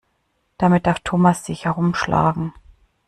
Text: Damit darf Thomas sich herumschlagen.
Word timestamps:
Damit 0.57 0.87
darf 0.87 0.99
Thomas 1.01 1.45
sich 1.45 1.65
herumschlagen. 1.65 2.53